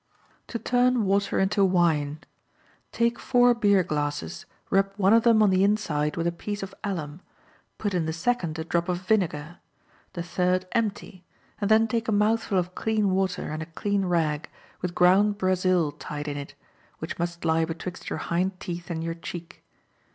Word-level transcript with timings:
To 0.47 0.57
Turn 0.57 1.05
Water 1.05 1.37
into 1.37 1.63
Wine.—Take 1.63 3.19
four 3.19 3.53
beer 3.53 3.83
glasses, 3.83 4.47
rub 4.71 4.91
one 4.97 5.13
of 5.13 5.21
them 5.21 5.43
on 5.43 5.51
the 5.51 5.63
inside 5.63 6.17
with 6.17 6.25
a 6.25 6.31
piece 6.31 6.63
of 6.63 6.73
alum; 6.83 7.21
put 7.77 7.93
in 7.93 8.07
the 8.07 8.11
second 8.11 8.57
a 8.57 8.63
drop 8.63 8.89
of 8.89 9.01
vinegar; 9.01 9.59
the 10.13 10.23
third 10.23 10.65
empty, 10.71 11.23
and 11.59 11.69
then 11.69 11.87
take 11.87 12.07
a 12.07 12.11
mouthful 12.11 12.57
of 12.57 12.73
clean 12.73 13.11
water 13.11 13.51
and 13.51 13.61
a 13.61 13.67
clean 13.67 14.05
rag, 14.05 14.49
with 14.81 14.95
ground 14.95 15.37
brazil 15.37 15.91
tied 15.91 16.27
in 16.27 16.35
it, 16.35 16.55
which 16.97 17.19
must 17.19 17.45
lie 17.45 17.63
betwixt 17.63 18.09
your 18.09 18.17
hind 18.25 18.59
teeth 18.59 18.89
and 18.89 19.03
your 19.03 19.13
cheek. 19.13 19.63